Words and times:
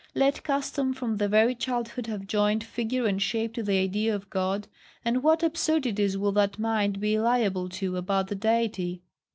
Let 0.15 0.43
custom 0.43 0.93
from 0.95 1.17
the 1.17 1.27
very 1.27 1.53
childhood 1.53 2.07
have 2.07 2.25
joined 2.25 2.63
figure 2.63 3.05
and 3.05 3.21
shape 3.21 3.53
to 3.53 3.61
the 3.61 3.77
idea 3.77 4.15
of 4.15 4.31
God, 4.31 4.67
and 5.05 5.21
what 5.21 5.43
absurdities 5.43 6.17
will 6.17 6.31
that 6.31 6.57
mind 6.57 6.99
be 6.99 7.19
liable 7.19 7.69
to 7.69 7.97
about 7.97 8.27
the 8.29 8.35
Deity? 8.35 9.03